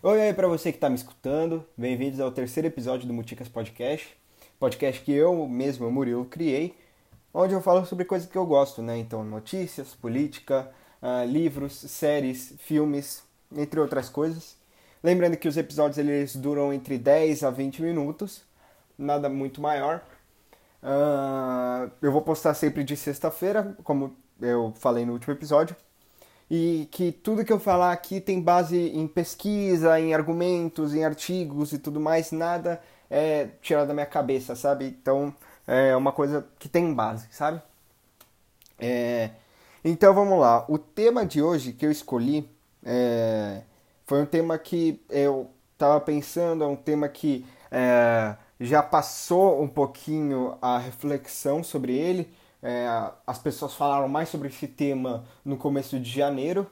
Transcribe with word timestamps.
Oi 0.00 0.20
aí 0.22 0.32
para 0.32 0.46
você 0.46 0.70
que 0.70 0.76
está 0.76 0.88
me 0.88 0.94
escutando, 0.94 1.66
bem-vindos 1.76 2.20
ao 2.20 2.30
terceiro 2.30 2.68
episódio 2.68 3.04
do 3.04 3.12
Muticas 3.12 3.48
Podcast, 3.48 4.16
podcast 4.56 5.02
que 5.02 5.12
eu 5.12 5.48
mesmo, 5.48 5.90
Murilo, 5.90 6.24
criei, 6.24 6.76
onde 7.34 7.52
eu 7.52 7.60
falo 7.60 7.84
sobre 7.84 8.04
coisas 8.04 8.30
que 8.30 8.38
eu 8.38 8.46
gosto, 8.46 8.80
né? 8.80 8.96
Então, 8.96 9.24
notícias, 9.24 9.96
política, 9.96 10.70
uh, 11.02 11.26
livros, 11.26 11.72
séries, 11.72 12.54
filmes, 12.60 13.24
entre 13.56 13.80
outras 13.80 14.08
coisas. 14.08 14.56
Lembrando 15.02 15.36
que 15.36 15.48
os 15.48 15.56
episódios 15.56 15.98
eles 15.98 16.36
duram 16.36 16.72
entre 16.72 16.96
10 16.96 17.42
a 17.42 17.50
20 17.50 17.82
minutos, 17.82 18.44
nada 18.96 19.28
muito 19.28 19.60
maior. 19.60 20.00
Uh, 20.80 21.90
eu 22.00 22.12
vou 22.12 22.22
postar 22.22 22.54
sempre 22.54 22.84
de 22.84 22.96
sexta-feira, 22.96 23.76
como 23.82 24.16
eu 24.40 24.72
falei 24.76 25.04
no 25.04 25.14
último 25.14 25.34
episódio 25.34 25.74
e 26.50 26.88
que 26.90 27.12
tudo 27.12 27.44
que 27.44 27.52
eu 27.52 27.60
falar 27.60 27.92
aqui 27.92 28.20
tem 28.20 28.40
base 28.40 28.76
em 28.76 29.06
pesquisa, 29.06 30.00
em 30.00 30.14
argumentos, 30.14 30.94
em 30.94 31.04
artigos 31.04 31.72
e 31.72 31.78
tudo 31.78 32.00
mais, 32.00 32.32
nada 32.32 32.80
é 33.10 33.48
tirado 33.60 33.88
da 33.88 33.94
minha 33.94 34.06
cabeça, 34.06 34.54
sabe? 34.56 34.86
Então 34.86 35.34
é 35.66 35.94
uma 35.96 36.12
coisa 36.12 36.46
que 36.58 36.68
tem 36.68 36.92
base, 36.94 37.28
sabe? 37.30 37.60
É... 38.78 39.30
Então 39.84 40.14
vamos 40.14 40.40
lá. 40.40 40.64
O 40.68 40.78
tema 40.78 41.26
de 41.26 41.42
hoje 41.42 41.72
que 41.72 41.86
eu 41.86 41.90
escolhi 41.90 42.48
é... 42.84 43.62
foi 44.06 44.22
um 44.22 44.26
tema 44.26 44.58
que 44.58 45.02
eu 45.10 45.50
estava 45.74 46.00
pensando, 46.00 46.64
é 46.64 46.66
um 46.66 46.76
tema 46.76 47.08
que 47.08 47.46
é... 47.70 48.34
já 48.58 48.82
passou 48.82 49.62
um 49.62 49.68
pouquinho 49.68 50.56
a 50.62 50.78
reflexão 50.78 51.62
sobre 51.62 51.94
ele 51.96 52.30
é, 52.62 52.86
as 53.26 53.38
pessoas 53.38 53.74
falaram 53.74 54.08
mais 54.08 54.28
sobre 54.28 54.48
esse 54.48 54.66
tema 54.66 55.24
no 55.44 55.56
começo 55.56 55.98
de 55.98 56.10
janeiro, 56.10 56.66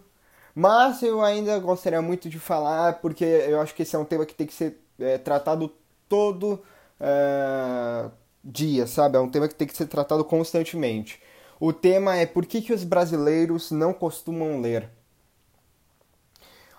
mas 0.54 1.02
eu 1.02 1.22
ainda 1.22 1.59
gostaria 1.59 2.02
muito 2.02 2.28
de 2.28 2.38
falar 2.38 3.00
porque 3.00 3.24
eu 3.24 3.60
acho 3.60 3.74
que 3.74 3.82
esse 3.82 3.95
é 3.95 3.98
um 3.98 4.04
tema 4.04 4.26
que 4.26 4.34
tem 4.34 4.46
que 4.46 4.54
ser 4.54 4.80
é, 4.98 5.18
tratado 5.18 5.72
todo 6.09 6.62
é, 7.01 8.10
dia, 8.45 8.87
sabe? 8.87 9.16
É 9.16 9.20
um 9.20 9.29
tema 9.30 9.48
que 9.48 9.54
tem 9.54 9.66
que 9.66 9.76
ser 9.76 9.87
tratado 9.87 10.24
constantemente. 10.24 11.20
O 11.59 11.73
tema 11.73 12.16
é 12.16 12.26
por 12.26 12.45
que, 12.46 12.60
que 12.60 12.73
os 12.73 12.84
brasileiros 12.84 13.70
não 13.70 13.92
costumam 13.92 14.60
ler. 14.60 14.90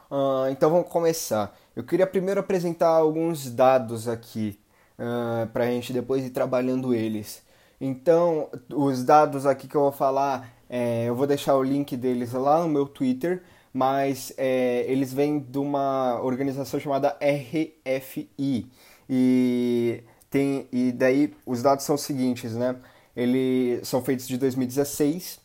Uh, 0.09 0.49
então 0.49 0.69
vamos 0.69 0.89
começar. 0.89 1.57
Eu 1.75 1.83
queria 1.83 2.07
primeiro 2.07 2.39
apresentar 2.39 2.89
alguns 2.89 3.51
dados 3.51 4.07
aqui 4.07 4.59
uh, 4.97 5.43
ah, 5.43 5.49
para 5.51 5.65
a 5.65 5.67
gente 5.67 5.91
depois 5.91 6.25
ir 6.25 6.29
trabalhando 6.29 6.93
eles. 6.93 7.43
Então, 7.79 8.49
os 8.73 9.03
dados 9.03 9.45
aqui 9.45 9.67
que 9.67 9.75
eu 9.75 9.81
vou 9.81 9.91
falar, 9.91 10.51
é, 10.69 11.05
eu 11.05 11.15
vou 11.15 11.27
deixar 11.27 11.55
o 11.55 11.63
link 11.63 11.95
deles 11.95 12.33
lá 12.33 12.61
no 12.61 12.69
meu 12.69 12.85
Twitter, 12.87 13.43
mas 13.73 14.33
é, 14.37 14.85
eles 14.87 15.13
vêm 15.13 15.39
de 15.39 15.59
uma 15.59 16.19
organização 16.23 16.79
chamada 16.79 17.17
RFI. 17.21 18.67
E, 19.09 20.03
tem, 20.29 20.67
e 20.71 20.91
daí 20.91 21.33
os 21.45 21.61
dados 21.61 21.85
são 21.85 21.95
os 21.95 22.01
seguintes, 22.01 22.53
né? 22.53 22.75
Eles 23.15 23.87
são 23.87 24.01
feitos 24.03 24.27
de 24.27 24.37
2016, 24.37 25.39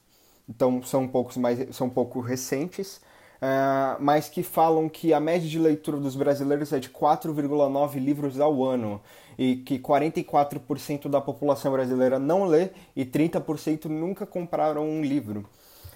então 0.48 0.83
são 0.83 1.02
um 1.02 1.08
pouco, 1.08 1.39
mais, 1.39 1.74
são 1.74 1.86
um 1.86 1.91
pouco 1.91 2.20
recentes, 2.20 3.00
uh, 3.42 3.96
mas 3.98 4.28
que 4.28 4.42
falam 4.42 4.88
que 4.88 5.12
a 5.12 5.18
média 5.18 5.48
de 5.48 5.58
leitura 5.58 5.98
dos 5.98 6.14
brasileiros 6.14 6.72
é 6.72 6.78
de 6.78 6.88
4,9 6.88 7.98
livros 7.98 8.38
ao 8.38 8.62
ano 8.64 9.02
e 9.36 9.56
que 9.56 9.78
44% 9.78 11.08
da 11.08 11.20
população 11.20 11.72
brasileira 11.72 12.18
não 12.18 12.44
lê 12.44 12.70
e 12.94 13.04
30% 13.04 13.86
nunca 13.86 14.24
compraram 14.24 14.88
um 14.88 15.02
livro. 15.02 15.44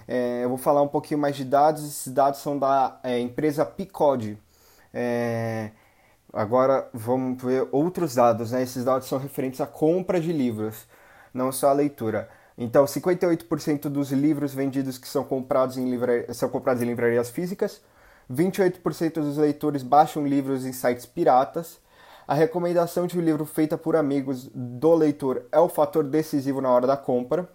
É, 0.08 0.44
eu 0.44 0.48
vou 0.48 0.58
falar 0.58 0.82
um 0.82 0.88
pouquinho 0.88 1.20
mais 1.20 1.36
de 1.36 1.44
dados, 1.44 1.84
esses 1.84 2.12
dados 2.12 2.40
são 2.40 2.58
da 2.58 2.98
é, 3.02 3.18
empresa 3.18 3.64
Picode. 3.64 4.38
É, 4.92 5.70
agora 6.32 6.88
vamos 6.92 7.42
ver 7.42 7.68
outros 7.72 8.14
dados, 8.14 8.52
né? 8.52 8.62
esses 8.62 8.84
dados 8.84 9.08
são 9.08 9.18
referentes 9.18 9.60
à 9.60 9.66
compra 9.66 10.20
de 10.20 10.32
livros, 10.32 10.86
não 11.34 11.52
só 11.52 11.70
à 11.70 11.72
leitura. 11.72 12.28
Então, 12.58 12.84
58% 12.84 13.88
dos 13.88 14.10
livros 14.12 14.54
vendidos 14.54 14.96
que 14.98 15.08
são 15.08 15.24
comprados 15.24 15.76
em, 15.76 15.90
livra... 15.90 16.32
são 16.32 16.48
comprados 16.48 16.82
em 16.82 16.86
livrarias 16.86 17.28
físicas, 17.28 17.82
28% 18.30 19.14
dos 19.14 19.36
leitores 19.36 19.82
baixam 19.82 20.26
livros 20.26 20.64
em 20.64 20.72
sites 20.72 21.04
piratas, 21.04 21.78
a 22.26 22.34
recomendação 22.34 23.06
de 23.06 23.16
um 23.16 23.22
livro 23.22 23.44
feita 23.44 23.78
por 23.78 23.94
amigos 23.94 24.50
do 24.52 24.94
leitor 24.94 25.46
é 25.52 25.60
o 25.60 25.68
fator 25.68 26.02
decisivo 26.02 26.60
na 26.60 26.70
hora 26.70 26.84
da 26.84 26.96
compra. 26.96 27.48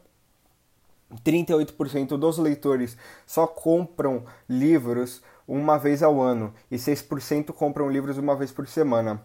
38% 1.26 2.18
dos 2.18 2.38
leitores 2.38 2.96
só 3.26 3.46
compram 3.46 4.24
livros 4.48 5.22
uma 5.46 5.78
vez 5.78 6.02
ao 6.02 6.22
ano 6.22 6.54
e 6.70 6.78
6% 6.78 7.52
compram 7.52 7.90
livros 7.90 8.18
uma 8.18 8.34
vez 8.34 8.50
por 8.50 8.66
semana. 8.66 9.22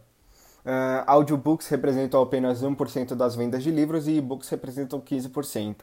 Uh, 0.66 1.04
audiobooks 1.06 1.68
representam 1.68 2.20
apenas 2.20 2.60
1% 2.60 3.14
das 3.14 3.36
vendas 3.36 3.62
de 3.62 3.70
livros 3.70 4.08
e 4.08 4.16
e-books 4.16 4.48
representam 4.48 5.00
15%. 5.00 5.82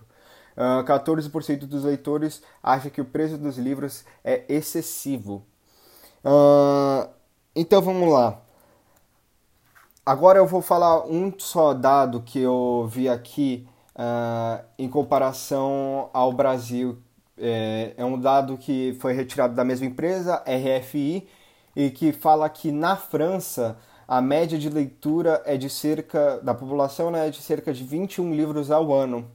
Uh, 0.57 0.83
14% 0.83 1.59
dos 1.59 1.85
leitores 1.85 2.43
acha 2.61 2.89
que 2.89 2.99
o 2.99 3.05
preço 3.05 3.37
dos 3.37 3.57
livros 3.57 4.03
é 4.21 4.43
excessivo. 4.49 5.45
Uh, 6.23 7.09
então 7.55 7.81
vamos 7.81 8.11
lá. 8.11 8.41
Agora 10.05 10.37
eu 10.37 10.45
vou 10.45 10.61
falar 10.61 11.05
um 11.05 11.31
só 11.37 11.73
dado 11.73 12.21
que 12.21 12.39
eu 12.39 12.85
vi 12.91 13.07
aqui 13.07 13.65
uh, 13.95 14.61
em 14.77 14.89
comparação 14.89 16.09
ao 16.11 16.33
Brasil. 16.33 16.97
É, 17.37 17.93
é, 17.95 18.03
um 18.03 18.19
dado 18.19 18.57
que 18.57 18.97
foi 18.99 19.13
retirado 19.13 19.55
da 19.55 19.63
mesma 19.63 19.85
empresa, 19.85 20.43
RFI, 20.45 21.27
e 21.75 21.89
que 21.89 22.11
fala 22.11 22.49
que 22.49 22.71
na 22.71 22.95
França 22.95 23.77
a 24.07 24.21
média 24.21 24.57
de 24.57 24.69
leitura 24.69 25.41
é 25.45 25.57
de 25.57 25.69
cerca 25.69 26.39
da 26.41 26.53
população 26.53 27.11
né, 27.11 27.27
é 27.27 27.29
de 27.29 27.41
cerca 27.41 27.73
de 27.73 27.83
21 27.83 28.33
livros 28.33 28.71
ao 28.71 28.93
ano. 28.93 29.29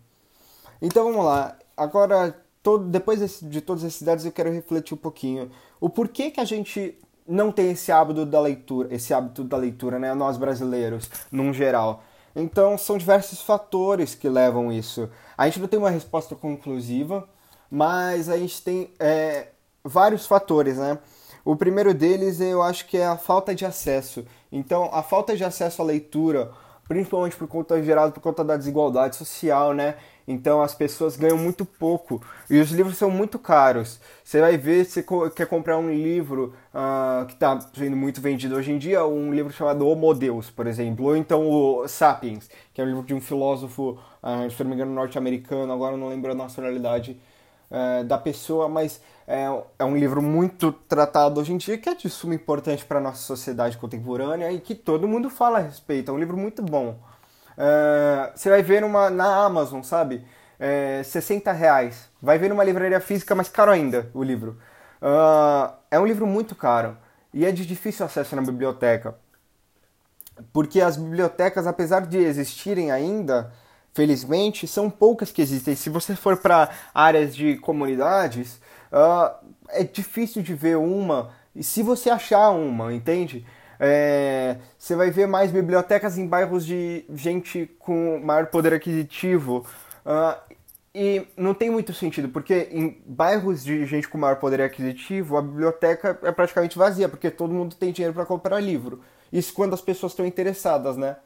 Então 0.81 1.05
vamos 1.05 1.25
lá. 1.25 1.56
Agora, 1.77 2.37
todo, 2.62 2.84
depois 2.84 3.21
desse, 3.21 3.45
de 3.45 3.61
todos 3.61 3.83
esses 3.84 4.03
dados, 4.03 4.25
eu 4.25 4.33
quero 4.33 4.53
refletir 4.53 4.95
um 4.95 4.99
pouquinho. 4.99 5.51
O 5.81 5.89
porquê 5.89 6.31
que 6.31 6.41
a 6.41 6.45
gente 6.45 6.99
não 7.27 7.53
tem 7.53 7.73
esse 7.73 7.93
hábito 7.93 8.25
da 8.25 8.41
leitura, 8.41 8.95
esse 8.95 9.12
hábito 9.12 9.45
da 9.45 9.56
leitura, 9.56 9.99
né? 9.99 10.15
Nós 10.15 10.37
brasileiros, 10.37 11.11
num 11.31 11.53
geral. 11.53 12.03
Então, 12.35 12.79
são 12.79 12.97
diversos 12.97 13.43
fatores 13.43 14.15
que 14.15 14.29
levam 14.29 14.73
isso. 14.73 15.11
A 15.37 15.47
gente 15.47 15.61
não 15.61 15.69
tem 15.69 15.79
uma 15.79 15.91
resposta 15.91 16.35
conclusiva, 16.35 17.29
mas 17.71 18.29
a 18.29 18.37
gente 18.39 18.62
tem 18.62 18.91
é, 18.99 19.49
vários 19.85 20.27
fatores, 20.27 20.79
né? 20.79 20.99
O 21.45 21.56
primeiro 21.56 21.95
deles 21.95 22.41
eu 22.41 22.62
acho 22.62 22.87
que 22.87 22.97
é 22.97 23.06
a 23.06 23.17
falta 23.17 23.55
de 23.55 23.65
acesso. 23.65 24.25
Então, 24.51 24.91
a 24.93 25.03
falta 25.03 25.37
de 25.37 25.45
acesso 25.45 25.83
à 25.83 25.85
leitura, 25.85 26.51
principalmente 26.89 27.37
por 27.37 27.47
conta 27.47 27.83
gerado 27.83 28.13
por 28.13 28.21
conta 28.21 28.43
da 28.43 28.57
desigualdade 28.57 29.17
social, 29.17 29.75
né? 29.75 29.97
Então 30.27 30.61
as 30.61 30.75
pessoas 30.75 31.17
ganham 31.17 31.39
muito 31.39 31.65
pouco 31.65 32.23
e 32.51 32.59
os 32.61 32.71
livros 32.71 32.99
são 32.99 33.11
muito 33.11 33.39
caros. 33.39 33.99
Você 34.23 34.41
vai 34.41 34.59
ver 34.59 34.85
se 34.85 35.03
quer 35.35 35.47
comprar 35.47 35.79
um 35.79 35.91
livro 35.91 36.55
uh, 36.75 37.25
que 37.27 37.33
está 37.33 37.59
sendo 37.75 37.97
muito 37.97 38.21
vendido 38.21 38.55
hoje 38.55 38.71
em 38.71 38.79
dia, 38.79 39.07
um 39.07 39.33
livro 39.33 39.51
chamado 39.51 39.89
Homo 39.89 40.13
Deus, 40.13 40.51
por 40.51 40.67
exemplo, 40.67 41.07
ou 41.07 41.17
então 41.17 41.49
o 41.49 41.89
Sapiens, 41.89 42.51
que 42.75 42.81
é 42.81 42.85
um 42.85 42.89
livro 42.89 43.03
de 43.05 43.15
um 43.15 43.23
filósofo, 43.23 43.99
uh, 44.23 44.51
se 44.51 44.63
não 44.63 44.69
me 44.69 44.75
engano, 44.75 44.93
norte-americano, 44.93 45.73
agora 45.73 45.97
não 45.97 46.11
lembro 46.11 46.31
a 46.31 46.35
nacionalidade 46.35 47.19
uh, 47.71 48.05
da 48.05 48.19
pessoa, 48.19 48.69
mas 48.69 49.01
é, 49.27 49.47
é 49.79 49.84
um 49.84 49.97
livro 49.97 50.23
muito 50.23 50.73
tratado 50.73 51.41
hoje 51.41 51.53
em 51.53 51.59
dia, 51.59 51.77
que 51.77 51.89
é 51.89 51.95
de 51.95 52.09
suma 52.09 52.34
importância 52.34 52.87
para 52.87 52.99
a 52.99 53.03
nossa 53.03 53.23
sociedade 53.23 53.77
contemporânea 53.77 54.51
e 54.51 54.59
que 54.59 54.75
todo 54.75 55.06
mundo 55.06 55.29
fala 55.29 55.59
a 55.59 55.62
respeito. 55.62 56.11
É 56.11 56.15
um 56.15 56.19
livro 56.19 56.37
muito 56.37 56.62
bom. 56.62 56.99
Uh, 57.59 58.33
você 58.34 58.49
vai 58.49 58.62
ver 58.62 58.83
na 58.89 59.45
Amazon, 59.45 59.83
sabe? 59.83 60.25
É, 60.59 61.03
60 61.05 61.53
reais. 61.53 62.09
Vai 62.23 62.39
ver 62.39 62.49
numa 62.49 62.65
livraria 62.65 63.01
física, 63.01 63.34
mais 63.34 63.49
caro 63.49 63.71
ainda 63.71 64.11
o 64.15 64.23
livro. 64.23 64.59
Uh, 65.03 65.73
é 65.91 66.00
um 66.00 66.06
livro 66.06 66.27
muito 66.27 66.55
caro 66.55 66.97
e 67.33 67.45
é 67.45 67.53
de 67.53 67.67
difícil 67.67 68.06
acesso 68.06 68.35
na 68.35 68.43
biblioteca. 68.43 69.15
Porque 70.53 70.81
as 70.81 70.97
bibliotecas, 70.97 71.67
apesar 71.67 72.06
de 72.06 72.19
existirem 72.19 72.91
ainda, 72.91 73.53
felizmente, 73.99 74.69
são 74.69 74.89
poucas 74.89 75.33
que 75.33 75.43
existem. 75.43 75.75
Se 75.75 75.91
você 75.91 76.15
for 76.15 76.37
para 76.37 76.71
áreas 76.95 77.35
de 77.35 77.56
comunidades, 77.56 78.61
uh, 78.93 79.35
é 79.71 79.83
difícil 79.83 80.41
de 80.41 80.55
ver 80.55 80.77
uma. 80.77 81.33
E 81.53 81.65
se 81.65 81.83
você 81.83 82.09
achar 82.09 82.50
uma, 82.50 82.95
entende? 82.95 83.45
É, 83.81 84.59
você 84.79 84.95
vai 84.95 85.11
ver 85.11 85.27
mais 85.27 85.50
bibliotecas 85.50 86.17
em 86.17 86.29
bairros 86.29 86.65
de 86.65 87.05
gente 87.12 87.69
com 87.81 88.21
maior 88.23 88.47
poder 88.47 88.73
aquisitivo. 88.73 89.67
Uh, 90.06 90.56
e 90.94 91.27
não 91.37 91.53
tem 91.53 91.69
muito 91.69 91.93
sentido, 91.93 92.29
porque 92.29 92.69
em 92.71 93.03
bairros 93.05 93.65
de 93.65 93.85
gente 93.85 94.09
com 94.09 94.17
maior 94.17 94.37
poder 94.37 94.61
aquisitivo, 94.62 95.37
a 95.37 95.43
biblioteca 95.43 96.17
é 96.23 96.31
praticamente 96.31 96.79
vazia, 96.79 97.09
porque 97.09 97.33
todo 97.33 97.53
mundo 97.53 97.75
tem 97.75 97.91
dinheiro 97.91 98.15
para 98.15 98.25
comprar 98.25 98.61
livro. 98.61 99.01
Isso 99.33 99.53
quando 99.53 99.75
as 99.75 99.81
pessoas 99.81 100.12
estão 100.12 100.25
interessadas, 100.25 100.97
né? 100.97 101.17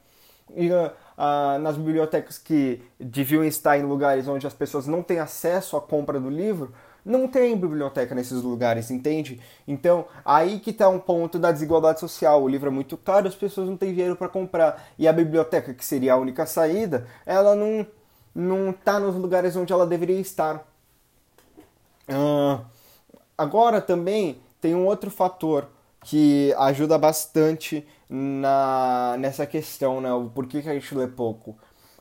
E 0.56 0.70
uh, 0.70 0.90
uh, 1.16 1.58
nas 1.58 1.76
bibliotecas 1.76 2.38
que 2.38 2.82
deviam 2.98 3.44
estar 3.44 3.78
em 3.78 3.82
lugares 3.82 4.28
onde 4.28 4.46
as 4.46 4.54
pessoas 4.54 4.86
não 4.86 5.02
têm 5.02 5.18
acesso 5.18 5.76
à 5.76 5.80
compra 5.80 6.18
do 6.18 6.30
livro, 6.30 6.72
não 7.04 7.26
tem 7.26 7.56
biblioteca 7.56 8.14
nesses 8.14 8.42
lugares, 8.42 8.90
entende? 8.90 9.40
Então, 9.66 10.06
aí 10.24 10.60
que 10.60 10.70
está 10.70 10.88
um 10.88 11.00
ponto 11.00 11.38
da 11.38 11.50
desigualdade 11.50 11.98
social. 11.98 12.42
O 12.42 12.48
livro 12.48 12.68
é 12.68 12.72
muito 12.72 12.96
caro, 12.96 13.26
as 13.26 13.34
pessoas 13.34 13.68
não 13.68 13.76
têm 13.76 13.92
dinheiro 13.92 14.14
para 14.14 14.28
comprar. 14.28 14.88
E 14.98 15.08
a 15.08 15.12
biblioteca, 15.12 15.74
que 15.74 15.84
seria 15.84 16.14
a 16.14 16.16
única 16.16 16.46
saída, 16.46 17.06
ela 17.26 17.54
não 17.54 17.86
não 18.34 18.70
está 18.70 18.98
nos 18.98 19.14
lugares 19.14 19.54
onde 19.56 19.72
ela 19.72 19.86
deveria 19.86 20.18
estar. 20.18 20.66
Uh, 22.08 22.64
agora 23.36 23.80
também 23.80 24.40
tem 24.60 24.74
um 24.74 24.86
outro 24.86 25.10
fator 25.10 25.68
que 26.04 26.54
ajuda 26.58 26.98
bastante 26.98 27.86
na, 28.08 29.16
nessa 29.18 29.46
questão, 29.46 30.00
né? 30.00 30.12
O 30.12 30.28
porquê 30.28 30.62
que 30.62 30.68
a 30.68 30.74
gente 30.74 30.94
lê 30.94 31.06
pouco, 31.06 31.56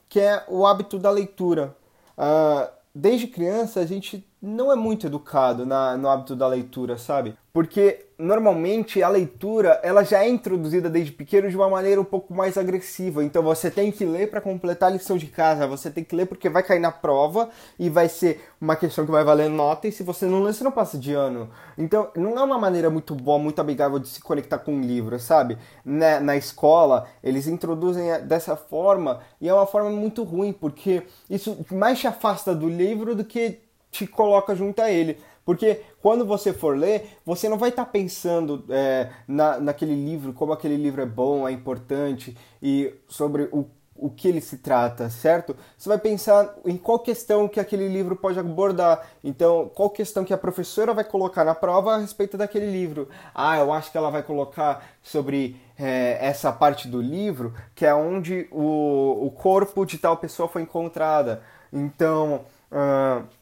que 0.09 0.19
é 0.19 0.43
o 0.47 0.65
hábito 0.65 0.99
da 0.99 1.09
leitura. 1.09 1.75
Uh, 2.17 2.69
desde 2.93 3.27
criança 3.27 3.79
a 3.79 3.85
gente 3.85 4.27
não 4.41 4.71
é 4.71 4.75
muito 4.75 5.05
educado 5.05 5.67
na, 5.67 5.95
no 5.95 6.09
hábito 6.09 6.35
da 6.35 6.47
leitura, 6.47 6.97
sabe? 6.97 7.37
Porque 7.53 8.07
normalmente 8.17 9.03
a 9.03 9.09
leitura 9.09 9.79
ela 9.83 10.03
já 10.03 10.23
é 10.23 10.29
introduzida 10.29 10.89
desde 10.89 11.11
pequeno 11.11 11.49
de 11.49 11.55
uma 11.55 11.69
maneira 11.69 12.01
um 12.01 12.05
pouco 12.05 12.33
mais 12.33 12.57
agressiva. 12.57 13.23
Então 13.23 13.43
você 13.43 13.69
tem 13.69 13.91
que 13.91 14.03
ler 14.03 14.31
para 14.31 14.41
completar 14.41 14.89
a 14.89 14.93
lição 14.93 15.15
de 15.15 15.27
casa, 15.27 15.67
você 15.67 15.91
tem 15.91 16.03
que 16.03 16.15
ler 16.15 16.25
porque 16.25 16.49
vai 16.49 16.63
cair 16.63 16.79
na 16.79 16.91
prova 16.91 17.49
e 17.77 17.87
vai 17.87 18.09
ser 18.09 18.49
uma 18.59 18.75
questão 18.75 19.05
que 19.05 19.11
vai 19.11 19.23
valer 19.23 19.49
nota 19.49 19.87
e 19.87 19.91
se 19.91 20.01
você 20.01 20.25
não 20.25 20.41
ler 20.41 20.53
você 20.53 20.63
não 20.63 20.71
passa 20.71 20.97
de 20.97 21.13
ano. 21.13 21.49
Então 21.77 22.09
não 22.15 22.39
é 22.39 22.43
uma 22.43 22.57
maneira 22.57 22.89
muito 22.89 23.13
boa, 23.13 23.37
muito 23.37 23.59
amigável 23.59 23.99
de 23.99 24.07
se 24.07 24.21
conectar 24.21 24.57
com 24.57 24.73
um 24.73 24.81
livro, 24.81 25.19
sabe? 25.19 25.57
Na, 25.85 26.19
na 26.19 26.35
escola 26.35 27.05
eles 27.23 27.47
introduzem 27.47 28.25
dessa 28.25 28.55
forma 28.55 29.19
e 29.39 29.47
é 29.47 29.53
uma 29.53 29.67
forma 29.67 29.91
muito 29.91 30.23
ruim 30.23 30.51
porque 30.51 31.03
isso 31.29 31.63
mais 31.71 31.99
te 31.99 32.07
afasta 32.07 32.55
do 32.55 32.67
livro 32.67 33.13
do 33.13 33.23
que 33.23 33.59
te 33.91 34.07
coloca 34.07 34.55
junto 34.55 34.81
a 34.81 34.89
ele. 34.89 35.19
Porque 35.45 35.81
quando 36.01 36.25
você 36.25 36.53
for 36.53 36.77
ler, 36.77 37.17
você 37.25 37.49
não 37.49 37.57
vai 37.57 37.69
estar 37.69 37.85
tá 37.85 37.91
pensando 37.91 38.63
é, 38.69 39.09
na, 39.27 39.59
naquele 39.59 39.95
livro, 39.95 40.33
como 40.33 40.53
aquele 40.53 40.77
livro 40.77 41.01
é 41.01 41.05
bom, 41.05 41.47
é 41.47 41.51
importante 41.51 42.37
e 42.61 42.93
sobre 43.07 43.49
o, 43.51 43.65
o 43.95 44.09
que 44.09 44.27
ele 44.27 44.39
se 44.39 44.59
trata, 44.59 45.09
certo? 45.09 45.55
Você 45.77 45.89
vai 45.89 45.97
pensar 45.97 46.55
em 46.63 46.77
qual 46.77 46.99
questão 46.99 47.47
que 47.47 47.59
aquele 47.59 47.87
livro 47.87 48.15
pode 48.15 48.39
abordar. 48.39 49.05
Então, 49.23 49.69
qual 49.73 49.89
questão 49.89 50.23
que 50.23 50.33
a 50.33 50.37
professora 50.37 50.93
vai 50.93 51.03
colocar 51.03 51.43
na 51.43 51.55
prova 51.55 51.95
a 51.95 51.97
respeito 51.97 52.37
daquele 52.37 52.71
livro. 52.71 53.09
Ah, 53.33 53.57
eu 53.57 53.73
acho 53.73 53.91
que 53.91 53.97
ela 53.97 54.11
vai 54.11 54.23
colocar 54.23 54.83
sobre 55.01 55.59
é, 55.77 56.17
essa 56.21 56.51
parte 56.51 56.87
do 56.87 57.01
livro, 57.01 57.53
que 57.73 57.85
é 57.85 57.93
onde 57.93 58.47
o, 58.51 59.25
o 59.25 59.31
corpo 59.31 59.85
de 59.85 59.97
tal 59.97 60.17
pessoa 60.17 60.47
foi 60.47 60.61
encontrada. 60.61 61.41
Então. 61.73 62.45
Uh, 62.71 63.40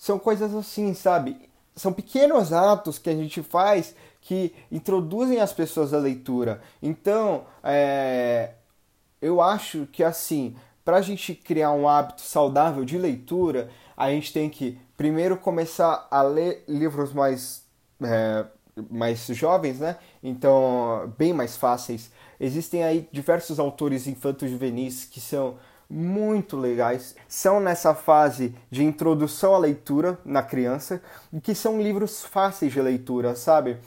são 0.00 0.18
coisas 0.18 0.54
assim, 0.54 0.94
sabe? 0.94 1.36
São 1.76 1.92
pequenos 1.92 2.54
atos 2.54 2.98
que 2.98 3.10
a 3.10 3.14
gente 3.14 3.42
faz 3.42 3.94
que 4.22 4.54
introduzem 4.72 5.40
as 5.40 5.52
pessoas 5.52 5.92
à 5.92 5.98
leitura. 5.98 6.62
Então, 6.82 7.44
é, 7.62 8.52
eu 9.20 9.42
acho 9.42 9.86
que 9.92 10.02
assim, 10.02 10.56
para 10.86 10.96
a 10.96 11.02
gente 11.02 11.34
criar 11.34 11.72
um 11.72 11.86
hábito 11.86 12.22
saudável 12.22 12.82
de 12.82 12.96
leitura, 12.96 13.68
a 13.94 14.08
gente 14.08 14.32
tem 14.32 14.48
que 14.48 14.80
primeiro 14.96 15.36
começar 15.36 16.08
a 16.10 16.22
ler 16.22 16.64
livros 16.66 17.12
mais, 17.12 17.62
é, 18.02 18.46
mais 18.90 19.26
jovens, 19.26 19.80
né? 19.80 19.98
Então, 20.22 21.12
bem 21.18 21.34
mais 21.34 21.58
fáceis. 21.58 22.10
Existem 22.40 22.84
aí 22.84 23.06
diversos 23.12 23.60
autores 23.60 24.06
infantos 24.06 24.50
juvenis 24.50 25.04
que 25.04 25.20
são 25.20 25.58
muito 25.90 26.56
legais. 26.56 27.16
São 27.28 27.58
nessa 27.58 27.94
fase 27.94 28.54
de 28.70 28.84
introdução 28.84 29.54
à 29.54 29.58
leitura 29.58 30.18
na 30.24 30.42
criança, 30.42 31.02
que 31.42 31.54
são 31.54 31.82
livros 31.82 32.24
fáceis 32.24 32.72
de 32.72 32.80
leitura, 32.80 33.34
sabe? 33.34 33.78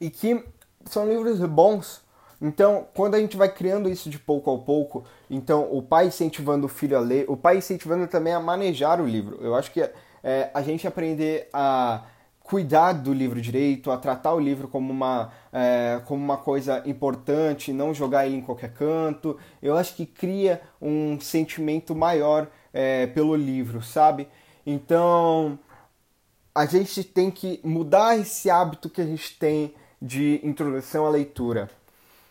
E 0.00 0.08
que 0.08 0.44
são 0.84 1.08
livros 1.08 1.40
bons. 1.40 2.00
Então, 2.40 2.86
quando 2.94 3.14
a 3.14 3.18
gente 3.18 3.36
vai 3.36 3.48
criando 3.48 3.88
isso 3.88 4.08
de 4.08 4.18
pouco 4.18 4.52
a 4.52 4.58
pouco, 4.58 5.04
então 5.28 5.68
o 5.72 5.82
pai 5.82 6.06
incentivando 6.06 6.66
o 6.66 6.68
filho 6.68 6.96
a 6.96 7.00
ler, 7.00 7.24
o 7.28 7.36
pai 7.36 7.58
incentivando 7.58 8.06
também 8.06 8.32
a 8.32 8.40
manejar 8.40 9.00
o 9.00 9.06
livro. 9.06 9.38
Eu 9.40 9.54
acho 9.54 9.70
que 9.70 9.80
é, 10.24 10.50
a 10.52 10.62
gente 10.62 10.86
aprender 10.86 11.48
a 11.52 12.04
cuidar 12.42 12.92
do 12.92 13.12
livro 13.12 13.40
direito, 13.40 13.90
a 13.90 13.96
tratar 13.96 14.34
o 14.34 14.40
livro 14.40 14.68
como 14.68 14.92
uma, 14.92 15.32
é, 15.52 16.00
como 16.06 16.22
uma 16.22 16.36
coisa 16.36 16.82
importante, 16.86 17.72
não 17.72 17.94
jogar 17.94 18.26
ele 18.26 18.36
em 18.36 18.40
qualquer 18.42 18.72
canto. 18.74 19.38
Eu 19.62 19.76
acho 19.76 19.94
que 19.94 20.04
cria 20.04 20.60
um 20.80 21.18
sentimento 21.20 21.94
maior 21.94 22.48
é, 22.72 23.06
pelo 23.06 23.34
livro, 23.36 23.82
sabe? 23.82 24.28
Então 24.66 25.58
a 26.54 26.66
gente 26.66 27.02
tem 27.02 27.30
que 27.30 27.60
mudar 27.64 28.18
esse 28.18 28.50
hábito 28.50 28.90
que 28.90 29.00
a 29.00 29.06
gente 29.06 29.38
tem 29.38 29.74
de 30.00 30.40
introdução 30.42 31.06
à 31.06 31.10
leitura. 31.10 31.70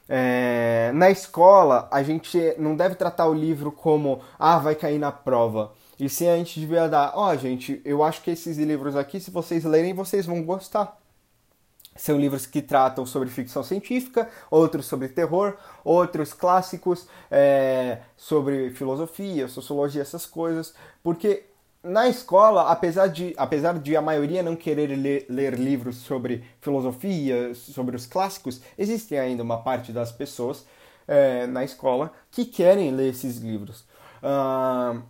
É, 0.07 0.92
na 0.94 1.10
escola, 1.10 1.88
a 1.92 2.04
gente 2.04 2.38
não 2.57 2.75
deve 2.75 2.96
tratar 2.96 3.28
o 3.28 3.34
livro 3.34 3.72
como 3.72 4.22
ah, 4.38 4.60
vai 4.60 4.75
cair 4.75 5.00
na 5.00 5.12
prova. 5.12 5.72
E 6.01 6.09
sim 6.09 6.27
a 6.27 6.36
gente 6.36 6.59
devia 6.59 6.89
dar, 6.89 7.12
ó, 7.13 7.30
oh, 7.30 7.38
gente, 7.38 7.80
eu 7.86 8.03
acho 8.03 8.24
que 8.24 8.31
esses 8.31 8.57
livros 8.57 8.95
aqui, 8.95 9.19
se 9.19 9.30
vocês 9.30 9.63
lerem, 9.63 9.94
vocês 9.94 10.25
vão 10.25 10.44
gostar. 10.44 11.00
São 11.95 12.19
livros 12.19 12.48
que 12.48 12.59
tratam 12.59 13.06
sobre 13.06 13.30
ficção 13.30 13.62
científica, 13.62 14.27
outros 14.50 14.88
sobre 14.88 15.09
terror, 15.09 15.56
outros 15.83 16.33
clássicos 16.33 17.07
é, 17.30 18.00
sobre 18.18 18.71
filosofia, 18.71 19.48
sociologia, 19.48 20.01
essas 20.01 20.25
coisas. 20.25 20.74
Porque 21.03 21.44
na 21.83 22.09
escola, 22.09 22.71
apesar 22.71 23.06
de, 23.06 23.36
apesar 23.38 23.77
de 23.77 23.95
a 23.95 24.01
maioria 24.01 24.42
não 24.42 24.56
querer 24.56 24.88
ler, 24.95 25.27
ler, 25.30 25.54
livros 25.54 25.97
sobre 25.97 26.44
filosofia, 26.62 27.54
sobre 27.54 27.95
os 27.95 28.07
clássicos, 28.07 28.59
existe 28.75 29.15
ainda 29.15 29.44
uma 29.44 29.62
parte 29.62 29.92
das 29.92 30.12
pessoas 30.12 30.65
é, 31.07 31.45
na 31.45 31.63
escola 31.63 32.12
que 32.31 32.44
querem 32.44 32.89
ler 32.89 33.12
esses 33.12 33.38
livros. 33.38 33.86
Uh, 34.24 35.04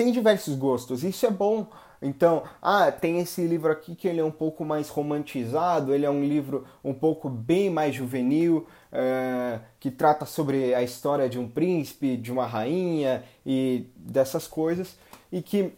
tem 0.00 0.10
diversos 0.10 0.56
gostos, 0.56 1.04
isso 1.04 1.26
é 1.26 1.30
bom. 1.30 1.66
Então, 2.00 2.42
ah, 2.62 2.90
tem 2.90 3.18
esse 3.18 3.46
livro 3.46 3.70
aqui 3.70 3.94
que 3.94 4.08
ele 4.08 4.18
é 4.18 4.24
um 4.24 4.30
pouco 4.30 4.64
mais 4.64 4.88
romantizado, 4.88 5.94
ele 5.94 6.06
é 6.06 6.10
um 6.10 6.24
livro 6.24 6.66
um 6.82 6.94
pouco 6.94 7.28
bem 7.28 7.68
mais 7.68 7.94
juvenil, 7.94 8.66
é, 8.90 9.60
que 9.78 9.90
trata 9.90 10.24
sobre 10.24 10.74
a 10.74 10.82
história 10.82 11.28
de 11.28 11.38
um 11.38 11.46
príncipe, 11.46 12.16
de 12.16 12.32
uma 12.32 12.46
rainha 12.46 13.22
e 13.44 13.88
dessas 13.94 14.46
coisas, 14.46 14.96
e 15.30 15.42
que 15.42 15.74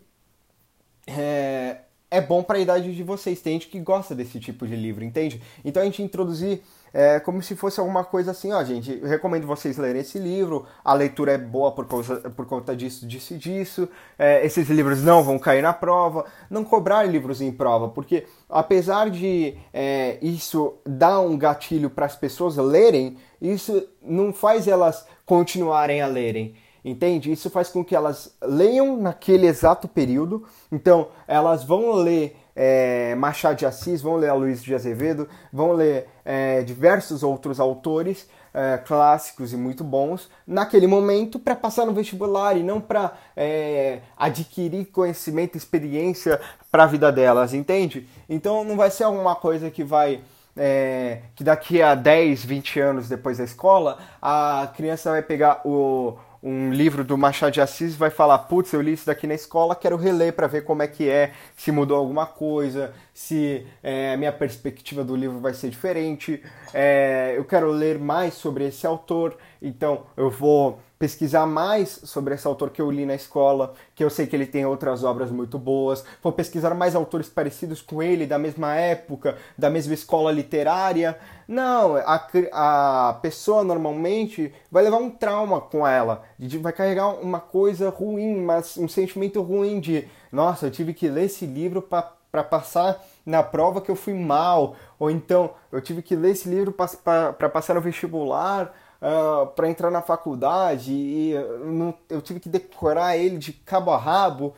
é, 1.05 1.79
é 2.09 2.21
bom 2.21 2.45
para 2.45 2.59
a 2.59 2.61
idade 2.61 2.95
de 2.95 3.03
vocês. 3.03 3.41
Tem 3.41 3.55
gente 3.55 3.67
que 3.67 3.81
gosta 3.81 4.15
desse 4.15 4.39
tipo 4.39 4.69
de 4.69 4.77
livro, 4.77 5.03
entende? 5.03 5.43
Então 5.65 5.83
a 5.83 5.85
gente 5.85 6.01
introduzir 6.01 6.63
é 6.93 7.19
como 7.21 7.43
se 7.43 7.57
fosse 7.57 7.81
alguma 7.81 8.05
coisa 8.05 8.33
assim, 8.33 8.53
ó, 8.53 8.63
gente, 8.63 8.95
recomendo 9.05 9.47
vocês 9.47 9.79
lerem 9.79 10.03
esse 10.03 10.19
livro, 10.19 10.67
a 10.85 10.93
leitura 10.93 11.33
é 11.33 11.39
boa 11.39 11.73
por, 11.73 11.87
causa, 11.87 12.17
por 12.31 12.47
conta 12.47 12.77
disso, 12.77 13.07
disso 13.07 13.35
e 13.35 13.39
disso, 13.39 13.89
é, 14.19 14.45
esses 14.45 14.69
livros 14.69 15.03
não 15.03 15.23
vão 15.23 15.39
cair 15.39 15.63
na 15.63 15.73
prova, 15.73 16.25
não 16.51 16.65
cobrar 16.65 17.05
livros 17.05 17.41
em 17.41 17.51
prova, 17.51 17.89
porque 17.89 18.27
apesar 18.49 19.11
de 19.11 19.57
é, 19.73 20.19
isso 20.21 20.75
dar 20.87 21.21
um 21.21 21.37
gatilho 21.37 21.89
para 21.89 22.07
as 22.07 22.17
pessoas 22.17 22.57
lerem, 22.57 23.17
isso 23.41 23.87
não 24.03 24.33
faz 24.33 24.69
elas 24.69 25.07
continuarem 25.25 26.03
a 26.03 26.07
lerem. 26.07 26.55
Entende? 26.85 27.31
Isso 27.31 27.49
faz 27.49 27.69
com 27.69 27.85
que 27.85 27.95
elas 27.95 28.37
leiam 28.43 28.97
naquele 28.97 29.47
exato 29.47 29.87
período. 29.87 30.45
Então, 30.71 31.09
elas 31.29 31.63
vão 31.63 31.93
ler 31.93 32.37
é, 32.55 33.15
Machado 33.15 33.57
de 33.57 33.67
Assis, 33.67 34.03
vão 34.03 34.17
ler 34.17 34.29
a 34.29 34.35
Luiz 34.35 34.63
de 34.63 34.75
Azevedo, 34.75 35.29
vão 35.53 35.73
ler 35.73 36.09
é, 36.25 36.63
diversos 36.63 37.23
outros 37.23 37.59
autores 37.59 38.29
é, 38.55 38.79
clássicos 38.79 39.53
e 39.53 39.57
muito 39.57 39.83
bons 39.83 40.29
naquele 40.47 40.87
momento 40.87 41.39
para 41.39 41.57
passar 41.57 41.87
no 41.87 41.93
vestibular 41.93 42.57
e 42.57 42.63
não 42.63 42.81
para 42.81 43.13
é, 43.37 44.01
adquirir 44.17 44.87
conhecimento, 44.87 45.57
experiência 45.57 46.41
para 46.71 46.85
a 46.85 46.87
vida 46.87 47.11
delas, 47.11 47.55
entende? 47.55 48.07
Então 48.29 48.65
não 48.65 48.77
vai 48.77 48.91
ser 48.91 49.05
alguma 49.05 49.35
coisa 49.35 49.71
que 49.71 49.83
vai 49.83 50.21
é, 50.55 51.23
que 51.35 51.43
daqui 51.43 51.81
a 51.81 51.95
10, 51.95 52.45
20 52.45 52.81
anos 52.81 53.09
depois 53.09 53.39
da 53.39 53.45
escola 53.45 53.99
a 54.21 54.71
criança 54.77 55.11
vai 55.11 55.23
pegar 55.23 55.63
o 55.65 56.19
um 56.43 56.73
livro 56.73 57.05
do 57.05 57.17
Machado 57.17 57.53
de 57.53 57.61
Assis 57.61 57.95
vai 57.95 58.11
falar, 58.11 58.39
putz, 58.39 58.73
eu 58.73 58.81
li 58.81 58.95
isso 58.95 59.07
daqui 59.07 59.27
na 59.27 59.35
escola, 59.35 59.77
quero 59.77 59.97
reler 59.97 60.33
para 60.33 60.49
ver 60.49 60.65
como 60.65 60.83
é 60.83 60.89
que 60.89 61.09
é, 61.09 61.33
se 61.57 61.71
mudou 61.71 61.97
alguma 61.97 62.27
coisa, 62.27 62.93
se 63.15 63.65
é, 63.83 64.15
a 64.15 64.17
minha 64.17 64.33
perspectiva 64.33 65.05
do 65.05 65.15
livro 65.15 65.39
vai 65.39 65.55
ser 65.55 65.71
diferente, 65.71 66.43
é, 66.75 67.35
eu 67.37 67.45
quero 67.45 67.71
ler 67.71 67.99
mais 67.99 68.35
sobre 68.35 68.67
esse 68.67 68.85
autor, 68.87 69.37
então 69.61 70.05
eu 70.17 70.31
vou 70.31 70.81
pesquisar 71.03 71.47
mais 71.47 71.89
sobre 72.05 72.33
esse 72.33 72.47
autor 72.47 72.71
que 72.71 72.81
eu 72.81 72.89
li 72.89 73.05
na 73.05 73.17
escola, 73.17 73.75
que 73.93 74.05
eu 74.05 74.09
sei 74.09 74.25
que 74.25 74.37
ele 74.37 74.47
tem 74.47 74.65
outras 74.65 75.03
obras 75.03 75.33
muito 75.33 75.59
boas, 75.59 76.05
vou 76.23 76.33
pesquisar 76.33 76.73
mais 76.77 76.95
autores 76.95 77.29
parecidos 77.29 77.83
com 77.83 78.01
ele, 78.01 78.25
da 78.25 78.39
mesma 78.39 78.77
época, 78.77 79.37
da 79.59 79.69
mesma 79.69 79.95
escola 79.95 80.31
literária. 80.31 81.19
Não, 81.49 81.97
a, 81.97 82.29
a 82.53 83.15
pessoa 83.15 83.65
normalmente 83.65 84.55
vai 84.71 84.85
levar 84.85 84.99
um 84.99 85.11
trauma 85.11 85.61
com 85.61 85.85
ela, 85.85 86.23
vai 86.61 86.73
carregar 86.73 87.09
uma 87.21 87.41
coisa 87.41 87.91
ruim, 87.91 88.37
mas 88.37 88.77
um 88.79 88.87
sentimento 88.87 89.43
ruim 89.43 89.81
de, 89.81 90.07
nossa, 90.31 90.67
eu 90.67 90.71
tive 90.71 90.95
que 90.95 91.09
ler 91.09 91.25
esse 91.25 91.45
livro 91.45 91.83
para 91.83 92.45
passar 92.45 93.05
na 93.27 93.43
prova 93.43 93.81
que 93.81 93.91
eu 93.91 93.97
fui 93.97 94.15
mal, 94.15 94.77
ou 95.01 95.11
então 95.11 95.51
eu 95.73 95.81
tive 95.81 96.01
que 96.01 96.15
ler 96.15 96.31
esse 96.31 96.49
livro 96.49 96.73
para 96.73 97.49
passar 97.49 97.75
no 97.75 97.81
vestibular 97.81 98.73
uh, 99.03 99.43
ah, 99.43 99.47
para 99.47 99.69
entrar 99.69 99.91
na 99.91 100.01
faculdade 100.01 100.93
e 100.93 101.33
eu, 101.33 101.95
eu, 102.09 102.23
tive 102.23 102.41
que 102.41 102.49
decorar 102.49 103.17
ele 103.17 103.37
de 103.37 103.53
cabo 103.53 103.91
a 103.91 103.99
rabo 103.99 104.55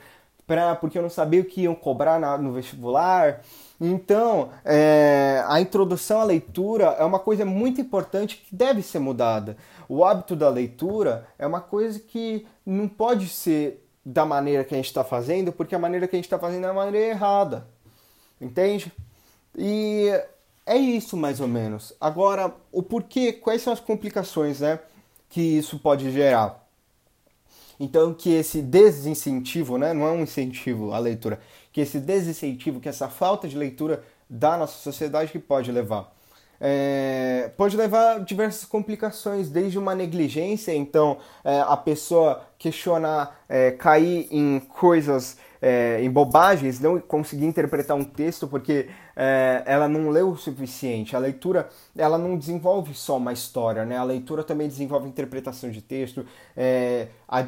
pra, 0.46 0.76
porque 0.76 0.98
eu 0.98 1.02
não 1.02 1.10
sabia 1.10 1.40
o 1.40 1.44
que 1.44 1.62
iam 1.62 1.74
cobrar 1.74 2.20
na, 2.20 2.36
no 2.36 2.52
vestibular. 2.52 3.40
Então, 3.80 4.50
é, 4.64 5.42
a 5.48 5.60
introdução 5.60 6.20
à 6.20 6.24
leitura 6.24 6.96
é 6.98 7.04
uma 7.04 7.18
coisa 7.18 7.44
muito 7.44 7.80
importante 7.80 8.36
que 8.36 8.54
deve 8.54 8.82
ser 8.82 8.98
mudada. 8.98 9.56
O 9.88 10.04
hábito 10.04 10.36
da 10.36 10.48
leitura 10.48 11.26
é 11.38 11.46
uma 11.46 11.60
coisa 11.60 11.98
que 11.98 12.46
não 12.64 12.86
pode 12.86 13.28
ser 13.28 13.84
da 14.04 14.24
maneira 14.24 14.64
que 14.64 14.74
a 14.74 14.76
gente 14.76 14.86
está 14.86 15.02
fazendo, 15.02 15.52
porque 15.52 15.74
a 15.74 15.78
maneira 15.78 16.06
que 16.06 16.14
a 16.14 16.18
gente 16.18 16.26
está 16.26 16.38
fazendo 16.38 16.66
é 16.66 16.70
a 16.70 16.74
maneira 16.74 17.08
errada. 17.08 17.66
Entende? 18.40 18.92
E 19.56 20.10
é 20.66 20.76
isso 20.76 21.16
mais 21.16 21.40
ou 21.40 21.48
menos. 21.48 21.92
Agora, 22.00 22.54
o 22.72 22.82
porquê, 22.82 23.32
quais 23.32 23.62
são 23.62 23.72
as 23.72 23.80
complicações, 23.80 24.60
né, 24.60 24.80
que 25.28 25.40
isso 25.40 25.78
pode 25.78 26.10
gerar? 26.10 26.64
Então, 27.78 28.14
que 28.14 28.30
esse 28.30 28.62
desincentivo, 28.62 29.76
né, 29.76 29.92
não 29.92 30.06
é 30.06 30.10
um 30.12 30.22
incentivo 30.22 30.92
à 30.92 30.98
leitura, 30.98 31.40
que 31.72 31.80
esse 31.80 31.98
desincentivo, 31.98 32.80
que 32.80 32.88
essa 32.88 33.08
falta 33.08 33.48
de 33.48 33.56
leitura 33.56 34.04
da 34.30 34.56
nossa 34.56 34.78
sociedade 34.78 35.32
que 35.32 35.38
pode 35.38 35.72
levar 35.72 36.13
é, 36.60 37.50
pode 37.56 37.76
levar 37.76 38.16
a 38.16 38.18
diversas 38.18 38.64
complicações, 38.64 39.50
desde 39.50 39.78
uma 39.78 39.94
negligência, 39.94 40.74
então 40.74 41.18
é, 41.44 41.60
a 41.60 41.76
pessoa 41.76 42.42
questionar, 42.58 43.40
é, 43.48 43.70
cair 43.72 44.28
em 44.30 44.60
coisas, 44.60 45.36
é, 45.60 46.02
em 46.02 46.10
bobagens, 46.10 46.80
não 46.80 46.98
conseguir 47.00 47.46
interpretar 47.46 47.96
um 47.96 48.04
texto 48.04 48.46
porque 48.46 48.88
é, 49.16 49.62
ela 49.66 49.88
não 49.88 50.10
leu 50.10 50.30
o 50.30 50.36
suficiente. 50.36 51.16
A 51.16 51.18
leitura 51.18 51.68
ela 51.96 52.18
não 52.18 52.36
desenvolve 52.36 52.94
só 52.94 53.16
uma 53.16 53.32
história, 53.32 53.84
né? 53.84 53.96
a 53.96 54.04
leitura 54.04 54.42
também 54.44 54.68
desenvolve 54.68 55.08
interpretação 55.08 55.70
de 55.70 55.80
texto, 55.80 56.26
é, 56.56 57.08
a, 57.28 57.46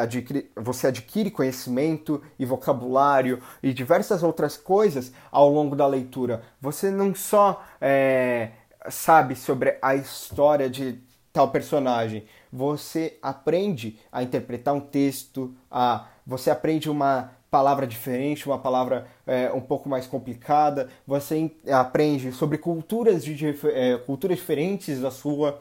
adquire, 0.00 0.50
você 0.56 0.88
adquire 0.88 1.30
conhecimento 1.30 2.22
e 2.38 2.44
vocabulário 2.44 3.40
e 3.62 3.72
diversas 3.72 4.22
outras 4.22 4.56
coisas 4.56 5.12
ao 5.30 5.48
longo 5.48 5.74
da 5.74 5.86
leitura. 5.86 6.42
Você 6.60 6.90
não 6.90 7.14
só 7.14 7.64
é, 7.80 8.50
sabe 8.90 9.34
sobre 9.36 9.78
a 9.80 9.94
história 9.94 10.68
de 10.68 10.98
tal 11.32 11.48
personagem, 11.48 12.24
você 12.52 13.18
aprende 13.20 13.98
a 14.12 14.22
interpretar 14.22 14.72
um 14.72 14.80
texto, 14.80 15.52
a, 15.68 16.06
você 16.24 16.48
aprende 16.48 16.88
uma 16.88 17.32
palavra 17.50 17.86
diferente, 17.86 18.46
uma 18.46 18.58
palavra 18.58 19.06
é, 19.26 19.50
um 19.52 19.60
pouco 19.60 19.88
mais 19.88 20.06
complicada, 20.06 20.88
você 21.06 21.50
aprende 21.72 22.30
sobre 22.32 22.58
culturas, 22.58 23.24
de, 23.24 23.56
é, 23.72 23.96
culturas 23.98 24.38
diferentes 24.38 25.00
da 25.00 25.10
sua, 25.10 25.60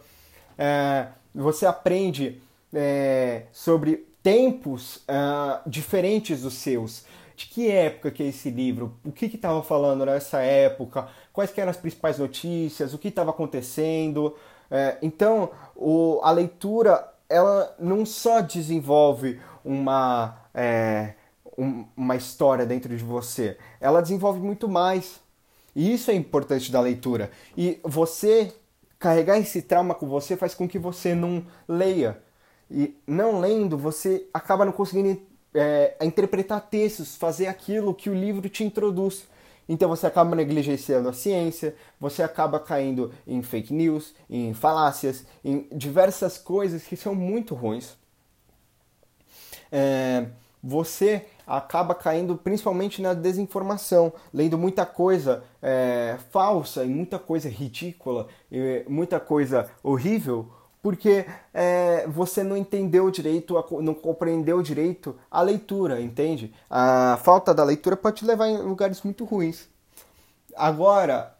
é, 0.57 1.07
você 1.33 1.65
aprende 1.65 2.39
é, 2.73 3.43
sobre 3.51 4.07
tempos 4.21 4.97
uh, 4.97 5.67
diferentes 5.67 6.41
dos 6.41 6.55
seus. 6.55 7.05
De 7.35 7.47
que 7.47 7.69
época 7.69 8.11
que 8.11 8.23
é 8.23 8.27
esse 8.27 8.49
livro? 8.49 8.97
O 9.03 9.11
que 9.11 9.25
estava 9.25 9.61
falando 9.63 10.05
nessa 10.05 10.41
época? 10.41 11.07
Quais 11.31 11.55
eram 11.57 11.71
as 11.71 11.77
principais 11.77 12.19
notícias? 12.19 12.93
O 12.93 12.97
que 12.97 13.07
estava 13.07 13.31
acontecendo? 13.31 14.35
É, 14.69 14.97
então, 15.01 15.49
o, 15.75 16.19
a 16.23 16.31
leitura 16.31 17.11
ela 17.29 17.75
não 17.79 18.05
só 18.05 18.41
desenvolve 18.41 19.39
uma, 19.65 20.37
é, 20.53 21.15
um, 21.57 21.85
uma 21.97 22.15
história 22.15 22.65
dentro 22.65 22.95
de 22.95 23.03
você, 23.03 23.57
ela 23.81 24.01
desenvolve 24.01 24.39
muito 24.39 24.69
mais. 24.69 25.19
E 25.75 25.93
isso 25.93 26.11
é 26.11 26.13
importante 26.13 26.71
da 26.71 26.79
leitura. 26.79 27.31
E 27.57 27.79
você 27.83 28.53
carregar 28.99 29.39
esse 29.39 29.63
trauma 29.63 29.95
com 29.95 30.07
você 30.07 30.37
faz 30.37 30.53
com 30.53 30.67
que 30.67 30.77
você 30.77 31.15
não 31.15 31.43
leia 31.67 32.21
e 32.73 32.97
não 33.05 33.39
lendo, 33.39 33.77
você 33.77 34.27
acaba 34.33 34.65
não 34.65 34.71
conseguindo 34.71 35.21
é, 35.53 35.95
interpretar 36.01 36.59
textos, 36.59 37.15
fazer 37.15 37.45
aquilo 37.45 37.93
que 37.93 38.09
o 38.09 38.15
livro 38.15 38.49
te 38.49 38.63
introduz. 38.63 39.27
Então 39.69 39.87
você 39.87 40.07
acaba 40.07 40.35
negligenciando 40.35 41.07
a 41.07 41.13
ciência, 41.13 41.75
você 41.99 42.23
acaba 42.23 42.59
caindo 42.59 43.13
em 43.27 43.43
fake 43.43 43.73
news, 43.73 44.15
em 44.27 44.53
falácias, 44.53 45.23
em 45.45 45.67
diversas 45.71 46.37
coisas 46.37 46.83
que 46.83 46.97
são 46.97 47.13
muito 47.13 47.53
ruins. 47.53 47.95
É, 49.71 50.25
você 50.61 51.25
acaba 51.45 51.93
caindo 51.93 52.35
principalmente 52.35 53.01
na 53.01 53.13
desinformação, 53.13 54.11
lendo 54.33 54.57
muita 54.57 54.85
coisa 54.85 55.43
é, 55.61 56.17
falsa 56.31 56.83
e 56.83 56.87
muita 56.87 57.19
coisa 57.19 57.47
ridícula, 57.47 58.27
e 58.51 58.83
muita 58.87 59.19
coisa 59.19 59.69
horrível 59.83 60.49
porque 60.83 61.25
é, 61.53 62.05
você 62.07 62.43
não 62.43 62.57
entendeu 62.57 63.09
direito, 63.09 63.55
não 63.81 63.93
compreendeu 63.93 64.61
direito 64.61 65.15
a 65.31 65.41
leitura, 65.41 66.01
entende? 66.01 66.53
A 66.69 67.17
falta 67.23 67.53
da 67.53 67.63
leitura 67.63 67.95
pode 67.95 68.17
te 68.17 68.25
levar 68.25 68.49
em 68.49 68.57
lugares 68.57 69.01
muito 69.01 69.23
ruins. 69.23 69.69
Agora, 70.57 71.33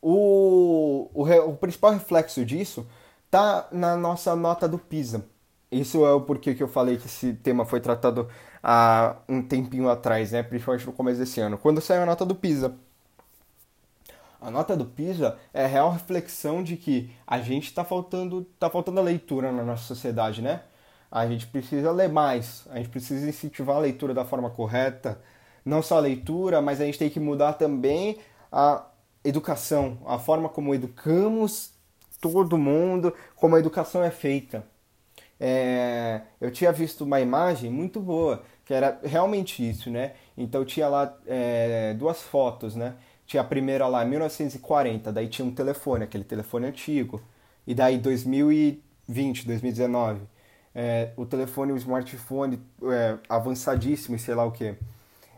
o, 0.00 1.10
o, 1.12 1.22
o 1.22 1.56
principal 1.58 1.92
reflexo 1.92 2.42
disso 2.46 2.86
tá 3.30 3.68
na 3.70 3.94
nossa 3.94 4.34
nota 4.34 4.66
do 4.66 4.78
PISA. 4.78 5.22
Isso 5.70 6.06
é 6.06 6.12
o 6.14 6.22
porquê 6.22 6.54
que 6.54 6.62
eu 6.62 6.68
falei 6.68 6.96
que 6.96 7.06
esse 7.06 7.34
tema 7.34 7.66
foi 7.66 7.80
tratado 7.80 8.26
há 8.62 9.16
um 9.28 9.42
tempinho 9.42 9.90
atrás, 9.90 10.32
né? 10.32 10.42
principalmente 10.42 10.86
no 10.86 10.94
começo 10.94 11.18
desse 11.20 11.40
ano. 11.40 11.58
Quando 11.58 11.82
saiu 11.82 12.04
a 12.04 12.06
nota 12.06 12.24
do 12.24 12.34
PISA, 12.34 12.74
a 14.40 14.50
nota 14.50 14.76
do 14.76 14.84
PISA 14.84 15.38
é 15.52 15.64
a 15.64 15.68
real 15.68 15.90
reflexão 15.90 16.62
de 16.62 16.76
que 16.76 17.10
a 17.26 17.38
gente 17.40 17.64
está 17.64 17.84
faltando, 17.84 18.44
tá 18.58 18.70
faltando 18.70 19.00
a 19.00 19.02
leitura 19.02 19.50
na 19.52 19.64
nossa 19.64 19.82
sociedade, 19.84 20.40
né? 20.42 20.62
A 21.10 21.26
gente 21.26 21.46
precisa 21.46 21.90
ler 21.90 22.08
mais, 22.08 22.66
a 22.70 22.76
gente 22.76 22.88
precisa 22.90 23.28
incentivar 23.28 23.76
a 23.76 23.80
leitura 23.80 24.14
da 24.14 24.24
forma 24.24 24.50
correta, 24.50 25.20
não 25.64 25.82
só 25.82 25.96
a 25.96 26.00
leitura, 26.00 26.60
mas 26.60 26.80
a 26.80 26.84
gente 26.84 26.98
tem 26.98 27.10
que 27.10 27.18
mudar 27.18 27.54
também 27.54 28.18
a 28.52 28.86
educação, 29.24 29.98
a 30.06 30.18
forma 30.18 30.48
como 30.48 30.74
educamos 30.74 31.72
todo 32.20 32.58
mundo, 32.58 33.14
como 33.36 33.56
a 33.56 33.58
educação 33.58 34.02
é 34.02 34.10
feita. 34.10 34.64
É, 35.40 36.22
eu 36.40 36.50
tinha 36.50 36.72
visto 36.72 37.04
uma 37.04 37.20
imagem 37.20 37.70
muito 37.70 38.00
boa, 38.00 38.42
que 38.64 38.74
era 38.74 38.98
realmente 39.04 39.68
isso, 39.68 39.90
né? 39.90 40.14
Então 40.36 40.64
tinha 40.64 40.88
lá 40.88 41.16
é, 41.26 41.94
duas 41.94 42.22
fotos, 42.22 42.74
né? 42.74 42.94
Tinha 43.28 43.42
a 43.42 43.44
primeira 43.44 43.86
lá 43.86 44.06
em 44.06 44.08
1940, 44.08 45.12
daí 45.12 45.28
tinha 45.28 45.46
um 45.46 45.50
telefone, 45.54 46.02
aquele 46.02 46.24
telefone 46.24 46.66
antigo. 46.66 47.20
E 47.66 47.74
daí 47.74 47.98
2020, 47.98 49.46
2019, 49.46 50.22
é, 50.74 51.10
o 51.14 51.26
telefone, 51.26 51.72
o 51.72 51.76
smartphone 51.76 52.58
é, 52.84 53.18
avançadíssimo 53.28 54.16
e 54.16 54.18
sei 54.18 54.34
lá 54.34 54.46
o 54.46 54.50
que. 54.50 54.74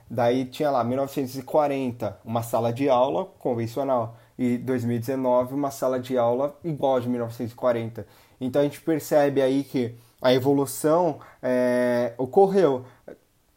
Daí 0.09 0.45
tinha 0.45 0.71
lá 0.71 0.85
1940, 0.85 2.17
uma 2.25 2.45
sala 2.45 2.73
de 2.73 2.89
aula 2.89 3.25
convencional. 3.41 4.17
E 4.39 4.57
2019, 4.57 5.53
uma 5.55 5.73
sala 5.73 5.99
de 5.99 6.17
aula 6.17 6.57
igual 6.63 7.01
de 7.01 7.09
1940. 7.09 8.07
Então 8.41 8.63
a 8.63 8.65
gente 8.65 8.81
percebe 8.81 9.43
aí 9.43 9.65
que 9.65 9.97
a 10.23 10.33
evolução 10.33 11.19
é, 11.43 12.15
ocorreu. 12.17 12.85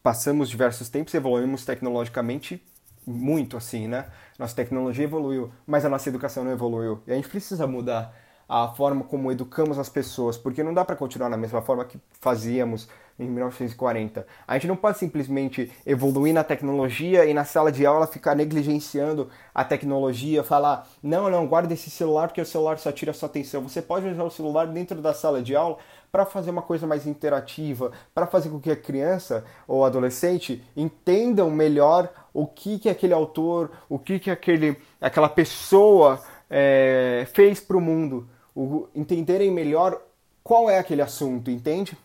Passamos 0.02 0.48
diversos 0.48 0.88
tempos, 0.88 1.14
evoluímos 1.14 1.64
tecnologicamente 1.64 2.60
muito 3.06 3.56
assim, 3.56 3.88
né? 3.88 4.06
Nossa 4.38 4.54
tecnologia 4.54 5.04
evoluiu, 5.04 5.52
mas 5.66 5.84
a 5.84 5.88
nossa 5.88 6.08
educação 6.08 6.44
não 6.44 6.52
evoluiu. 6.52 7.02
E 7.06 7.12
a 7.12 7.14
gente 7.14 7.28
precisa 7.28 7.66
mudar 7.66 8.14
a 8.48 8.68
forma 8.68 9.04
como 9.04 9.32
educamos 9.32 9.78
as 9.78 9.88
pessoas, 9.88 10.36
porque 10.36 10.62
não 10.62 10.74
dá 10.74 10.84
para 10.84 10.96
continuar 10.96 11.28
na 11.28 11.36
mesma 11.36 11.62
forma 11.62 11.84
que 11.84 11.98
fazíamos 12.20 12.88
em 13.18 13.28
1940. 13.28 14.26
A 14.46 14.54
gente 14.54 14.66
não 14.66 14.76
pode 14.76 14.98
simplesmente 14.98 15.70
evoluir 15.86 16.34
na 16.34 16.42
tecnologia 16.42 17.24
e 17.24 17.32
na 17.32 17.44
sala 17.44 17.70
de 17.70 17.86
aula 17.86 18.06
ficar 18.06 18.34
negligenciando 18.34 19.30
a 19.54 19.64
tecnologia, 19.64 20.42
falar: 20.42 20.86
"Não, 21.02 21.30
não, 21.30 21.46
guarda 21.46 21.72
esse 21.72 21.90
celular 21.90 22.28
porque 22.28 22.40
o 22.40 22.46
celular 22.46 22.78
só 22.78 22.90
tira 22.90 23.12
a 23.12 23.14
sua 23.14 23.28
atenção". 23.28 23.62
Você 23.62 23.80
pode 23.80 24.08
usar 24.08 24.24
o 24.24 24.30
celular 24.30 24.66
dentro 24.66 25.00
da 25.00 25.14
sala 25.14 25.42
de 25.42 25.54
aula 25.54 25.78
para 26.10 26.26
fazer 26.26 26.50
uma 26.50 26.62
coisa 26.62 26.86
mais 26.86 27.06
interativa, 27.06 27.92
para 28.14 28.26
fazer 28.26 28.48
com 28.48 28.60
que 28.60 28.70
a 28.70 28.76
criança 28.76 29.44
ou 29.66 29.84
adolescente 29.84 30.62
entendam 30.76 31.50
melhor 31.50 32.08
o 32.34 32.46
que 32.48 32.80
que 32.80 32.88
aquele 32.88 33.14
autor, 33.14 33.70
o 33.88 33.98
que 33.98 34.18
que 34.18 34.30
aquele, 34.30 34.76
aquela 35.00 35.28
pessoa 35.28 36.20
é, 36.50 37.26
fez 37.32 37.60
para 37.60 37.76
o 37.76 37.80
mundo, 37.80 38.28
entenderem 38.94 39.50
melhor 39.50 40.02
qual 40.42 40.68
é 40.68 40.78
aquele 40.78 41.00
assunto, 41.00 41.50
entende? 41.50 41.96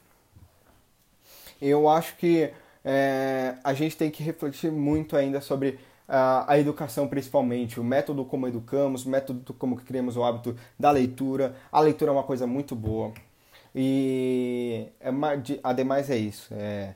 Eu 1.59 1.89
acho 1.89 2.15
que 2.15 2.51
é, 2.85 3.55
a 3.63 3.73
gente 3.73 3.97
tem 3.97 4.09
que 4.09 4.23
refletir 4.23 4.71
muito 4.71 5.17
ainda 5.17 5.41
sobre 5.41 5.79
a, 6.07 6.53
a 6.53 6.59
educação, 6.59 7.07
principalmente, 7.07 7.79
o 7.79 7.83
método 7.83 8.23
como 8.23 8.47
educamos, 8.47 9.05
o 9.05 9.09
método 9.09 9.53
como 9.55 9.75
criamos 9.77 10.15
o 10.15 10.23
hábito 10.23 10.55
da 10.77 10.91
leitura. 10.91 11.55
A 11.71 11.79
leitura 11.81 12.11
é 12.11 12.13
uma 12.13 12.23
coisa 12.23 12.47
muito 12.47 12.75
boa. 12.75 13.11
E 13.75 14.87
é, 14.99 15.09
ademais 15.63 16.09
é 16.09 16.17
isso. 16.17 16.53
É, 16.53 16.95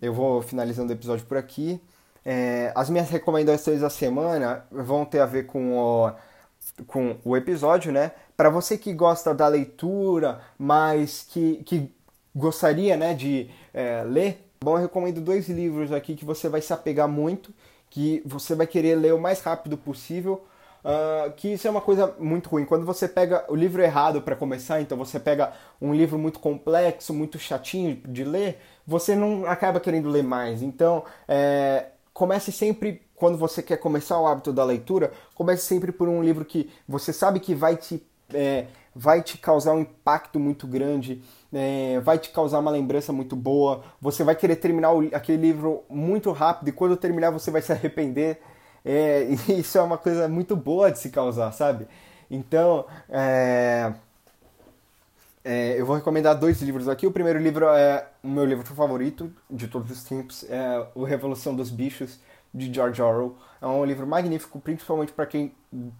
eu 0.00 0.12
vou 0.12 0.42
finalizando 0.42 0.92
o 0.92 0.94
episódio 0.94 1.24
por 1.26 1.36
aqui. 1.36 1.80
É, 2.28 2.72
as 2.74 2.90
minhas 2.90 3.08
recomendações 3.08 3.82
da 3.82 3.88
semana 3.88 4.64
vão 4.68 5.04
ter 5.04 5.20
a 5.20 5.26
ver 5.26 5.46
com 5.46 5.78
o, 5.78 6.12
com 6.84 7.16
o 7.24 7.36
episódio, 7.36 7.92
né? 7.92 8.10
Para 8.36 8.50
você 8.50 8.76
que 8.76 8.92
gosta 8.92 9.32
da 9.32 9.46
leitura, 9.46 10.40
mas 10.58 11.24
que, 11.30 11.62
que 11.64 11.88
gostaria 12.34 12.96
né, 12.96 13.14
de 13.14 13.48
é, 13.72 14.02
ler, 14.02 14.44
bom, 14.60 14.72
eu 14.76 14.82
recomendo 14.82 15.20
dois 15.20 15.48
livros 15.48 15.92
aqui 15.92 16.16
que 16.16 16.24
você 16.24 16.48
vai 16.48 16.60
se 16.60 16.72
apegar 16.72 17.06
muito, 17.06 17.54
que 17.88 18.20
você 18.26 18.56
vai 18.56 18.66
querer 18.66 18.96
ler 18.96 19.14
o 19.14 19.20
mais 19.20 19.40
rápido 19.40 19.78
possível. 19.78 20.44
Uh, 20.84 21.32
que 21.32 21.48
isso 21.48 21.66
é 21.66 21.70
uma 21.70 21.80
coisa 21.80 22.14
muito 22.16 22.48
ruim. 22.48 22.64
Quando 22.64 22.86
você 22.86 23.08
pega 23.08 23.44
o 23.48 23.56
livro 23.56 23.82
errado 23.82 24.22
para 24.22 24.36
começar, 24.36 24.80
então 24.80 24.96
você 24.96 25.18
pega 25.18 25.52
um 25.80 25.92
livro 25.92 26.16
muito 26.16 26.38
complexo, 26.38 27.12
muito 27.12 27.40
chatinho 27.40 27.96
de 28.06 28.22
ler, 28.22 28.60
você 28.86 29.16
não 29.16 29.44
acaba 29.46 29.80
querendo 29.80 30.08
ler 30.08 30.22
mais. 30.22 30.62
Então, 30.62 31.02
é, 31.26 31.86
comece 32.16 32.50
sempre, 32.50 33.02
quando 33.14 33.36
você 33.36 33.62
quer 33.62 33.76
começar 33.76 34.18
o 34.18 34.26
hábito 34.26 34.50
da 34.50 34.64
leitura, 34.64 35.12
comece 35.34 35.66
sempre 35.66 35.92
por 35.92 36.08
um 36.08 36.22
livro 36.22 36.46
que 36.46 36.70
você 36.88 37.12
sabe 37.12 37.38
que 37.38 37.54
vai 37.54 37.76
te, 37.76 38.02
é, 38.32 38.68
vai 38.94 39.22
te 39.22 39.36
causar 39.36 39.74
um 39.74 39.80
impacto 39.80 40.40
muito 40.40 40.66
grande, 40.66 41.22
é, 41.52 42.00
vai 42.00 42.18
te 42.18 42.30
causar 42.30 42.60
uma 42.60 42.70
lembrança 42.70 43.12
muito 43.12 43.36
boa, 43.36 43.84
você 44.00 44.24
vai 44.24 44.34
querer 44.34 44.56
terminar 44.56 44.92
o, 44.92 45.14
aquele 45.14 45.36
livro 45.36 45.84
muito 45.90 46.32
rápido 46.32 46.68
e 46.68 46.72
quando 46.72 46.96
terminar 46.96 47.28
você 47.28 47.50
vai 47.50 47.60
se 47.60 47.70
arrepender. 47.70 48.40
É, 48.82 49.24
isso 49.52 49.76
é 49.76 49.82
uma 49.82 49.98
coisa 49.98 50.26
muito 50.26 50.56
boa 50.56 50.90
de 50.90 50.98
se 50.98 51.10
causar, 51.10 51.52
sabe? 51.52 51.86
Então, 52.30 52.86
é, 53.10 53.92
é, 55.48 55.80
eu 55.80 55.86
vou 55.86 55.94
recomendar 55.94 56.36
dois 56.36 56.60
livros 56.60 56.88
aqui. 56.88 57.06
O 57.06 57.12
primeiro 57.12 57.38
livro 57.38 57.68
é 57.68 58.04
o 58.20 58.26
meu 58.26 58.44
livro 58.44 58.66
favorito 58.66 59.32
de 59.48 59.68
todos 59.68 59.92
os 59.92 60.02
tempos, 60.02 60.44
é 60.50 60.88
O 60.92 61.04
Revolução 61.04 61.54
dos 61.54 61.70
Bichos, 61.70 62.18
de 62.52 62.74
George 62.74 63.00
Orwell. 63.00 63.36
É 63.62 63.66
um 63.66 63.84
livro 63.84 64.04
magnífico, 64.08 64.58
principalmente 64.58 65.12
para 65.12 65.24
quem 65.24 65.52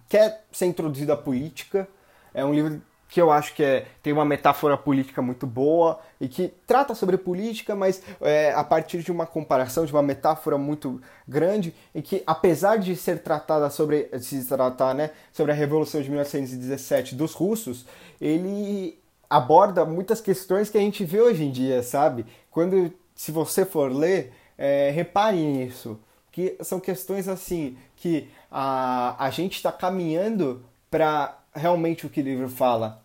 quer 0.09 0.43
ser 0.51 0.65
introduzido 0.65 1.13
à 1.13 1.17
política. 1.17 1.87
É 2.33 2.43
um 2.43 2.53
livro 2.53 2.81
que 3.07 3.21
eu 3.21 3.31
acho 3.31 3.55
que 3.55 3.63
é, 3.63 3.87
tem 4.03 4.11
uma 4.11 4.25
metáfora 4.25 4.75
política 4.75 5.21
muito 5.21 5.47
boa 5.47 5.97
e 6.19 6.27
que 6.27 6.53
trata 6.67 6.93
sobre 6.93 7.17
política, 7.17 7.73
mas 7.73 8.03
é, 8.19 8.51
a 8.51 8.65
partir 8.65 9.01
de 9.01 9.13
uma 9.13 9.25
comparação, 9.25 9.85
de 9.85 9.93
uma 9.93 10.03
metáfora 10.03 10.57
muito 10.57 11.01
grande, 11.25 11.73
e 11.95 12.01
que 12.01 12.21
apesar 12.27 12.77
de 12.79 12.97
ser 12.97 13.19
tratada 13.19 13.69
sobre 13.69 14.09
se 14.19 14.43
tratar, 14.43 14.93
né, 14.93 15.11
sobre 15.31 15.53
a 15.53 15.55
revolução 15.55 16.01
de 16.01 16.09
1917 16.09 17.15
dos 17.15 17.33
russos, 17.33 17.85
ele 18.19 18.99
aborda 19.29 19.85
muitas 19.85 20.21
questões 20.21 20.69
que 20.69 20.77
a 20.77 20.81
gente 20.81 21.03
vê 21.03 21.21
hoje 21.21 21.43
em 21.43 21.51
dia, 21.51 21.83
sabe? 21.83 22.25
Quando 22.49 22.91
se 23.15 23.31
você 23.31 23.65
for 23.65 23.91
ler, 23.91 24.33
é, 24.57 24.91
repare 24.91 25.37
nisso, 25.37 25.99
que 26.31 26.55
são 26.61 26.79
questões 26.79 27.27
assim 27.27 27.77
que 27.95 28.27
a, 28.51 29.15
a 29.23 29.29
gente 29.29 29.55
está 29.55 29.71
caminhando 29.71 30.63
para 30.89 31.37
realmente 31.53 32.05
o 32.05 32.09
que 32.09 32.21
o 32.21 32.23
livro 32.23 32.49
fala. 32.49 33.01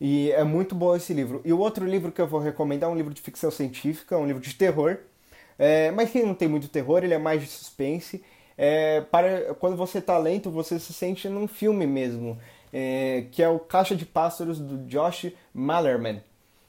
E 0.00 0.30
é 0.32 0.42
muito 0.42 0.74
bom 0.74 0.94
esse 0.94 1.14
livro. 1.14 1.40
E 1.44 1.52
o 1.52 1.58
outro 1.58 1.86
livro 1.86 2.10
que 2.10 2.20
eu 2.20 2.26
vou 2.26 2.40
recomendar 2.40 2.90
é 2.90 2.92
um 2.92 2.96
livro 2.96 3.14
de 3.14 3.22
ficção 3.22 3.50
científica, 3.50 4.18
um 4.18 4.26
livro 4.26 4.42
de 4.42 4.54
terror. 4.54 4.98
É, 5.58 5.90
mas 5.92 6.10
que 6.10 6.22
não 6.22 6.34
tem 6.34 6.48
muito 6.48 6.68
terror, 6.68 7.04
ele 7.04 7.14
é 7.14 7.18
mais 7.18 7.40
de 7.40 7.46
suspense. 7.46 8.22
É, 8.58 9.00
para 9.02 9.54
quando 9.54 9.76
você 9.76 9.98
está 9.98 10.18
lento, 10.18 10.50
você 10.50 10.78
se 10.78 10.92
sente 10.92 11.28
num 11.28 11.46
filme 11.46 11.86
mesmo, 11.86 12.38
é, 12.76 13.26
que 13.30 13.40
é 13.40 13.48
o 13.48 13.60
Caixa 13.60 13.94
de 13.94 14.04
Pássaros 14.04 14.58
do 14.58 14.78
Josh 14.88 15.32
Malerman. 15.54 16.20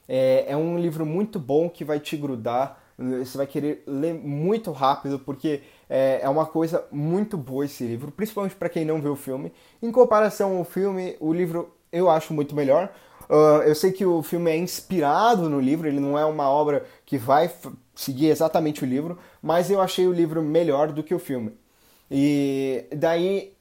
É, 0.08 0.44
é 0.46 0.56
um 0.56 0.78
livro 0.78 1.04
muito 1.04 1.40
bom 1.40 1.68
que 1.68 1.84
vai 1.84 1.98
te 1.98 2.16
grudar. 2.16 2.80
Você 2.96 3.36
vai 3.36 3.46
querer 3.46 3.82
ler 3.88 4.14
muito 4.14 4.70
rápido, 4.70 5.18
porque 5.18 5.62
é, 5.90 6.20
é 6.22 6.28
uma 6.28 6.46
coisa 6.46 6.86
muito 6.92 7.36
boa 7.36 7.64
esse 7.64 7.84
livro, 7.84 8.12
principalmente 8.12 8.54
para 8.54 8.68
quem 8.68 8.84
não 8.84 9.00
viu 9.00 9.12
o 9.12 9.16
filme. 9.16 9.52
Em 9.82 9.90
comparação 9.90 10.56
ao 10.56 10.64
filme, 10.64 11.16
o 11.18 11.32
livro 11.32 11.74
eu 11.90 12.08
acho 12.08 12.32
muito 12.32 12.54
melhor. 12.54 12.92
Uh, 13.28 13.62
eu 13.64 13.74
sei 13.74 13.90
que 13.90 14.06
o 14.06 14.22
filme 14.22 14.48
é 14.48 14.56
inspirado 14.56 15.50
no 15.50 15.58
livro, 15.58 15.88
ele 15.88 15.98
não 15.98 16.16
é 16.16 16.24
uma 16.24 16.48
obra 16.48 16.86
que 17.04 17.18
vai 17.18 17.50
seguir 17.96 18.28
exatamente 18.28 18.84
o 18.84 18.86
livro, 18.86 19.18
mas 19.42 19.68
eu 19.68 19.80
achei 19.80 20.06
o 20.06 20.12
livro 20.12 20.40
melhor 20.40 20.92
do 20.92 21.02
que 21.02 21.12
o 21.12 21.18
filme. 21.18 21.52
E 22.08 22.86
daí, 22.94 23.52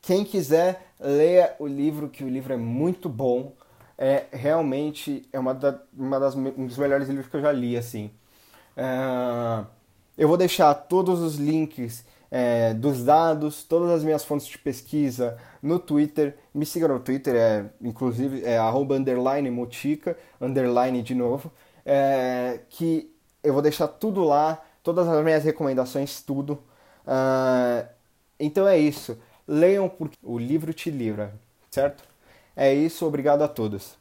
quem 0.00 0.24
quiser, 0.24 0.85
leia 1.00 1.54
o 1.58 1.66
livro, 1.66 2.08
que 2.08 2.24
o 2.24 2.28
livro 2.28 2.52
é 2.52 2.56
muito 2.56 3.08
bom. 3.08 3.52
É 3.98 4.24
realmente 4.30 5.26
é 5.32 5.38
uma, 5.38 5.54
da, 5.54 5.80
uma 5.96 6.20
das, 6.20 6.34
um 6.34 6.66
dos 6.66 6.76
melhores 6.76 7.08
livros 7.08 7.28
que 7.28 7.36
eu 7.36 7.40
já 7.40 7.52
li, 7.52 7.76
assim. 7.76 8.10
Uh, 8.76 9.66
eu 10.18 10.28
vou 10.28 10.36
deixar 10.36 10.74
todos 10.74 11.20
os 11.20 11.36
links 11.36 12.04
é, 12.30 12.74
dos 12.74 13.04
dados, 13.04 13.62
todas 13.64 13.90
as 13.90 14.04
minhas 14.04 14.24
fontes 14.24 14.46
de 14.46 14.58
pesquisa 14.58 15.38
no 15.62 15.78
Twitter. 15.78 16.36
Me 16.54 16.66
siga 16.66 16.88
no 16.88 17.00
Twitter, 17.00 17.34
é, 17.34 17.66
inclusive 17.80 18.44
é 18.44 18.58
arroba 18.58 18.96
underline 18.96 19.50
underline 20.40 21.02
de 21.02 21.14
novo. 21.14 21.50
É, 21.84 22.60
que 22.68 23.14
eu 23.42 23.52
vou 23.52 23.62
deixar 23.62 23.88
tudo 23.88 24.24
lá, 24.24 24.62
todas 24.82 25.06
as 25.08 25.24
minhas 25.24 25.44
recomendações, 25.44 26.20
tudo. 26.20 26.58
Uh, 27.06 27.86
então 28.38 28.66
é 28.66 28.78
isso. 28.78 29.16
Leiam 29.48 29.88
porque 29.88 30.16
o 30.22 30.38
livro 30.38 30.72
te 30.72 30.90
livra, 30.90 31.34
certo? 31.70 32.04
É 32.54 32.72
isso, 32.74 33.06
obrigado 33.06 33.42
a 33.42 33.48
todos. 33.48 33.96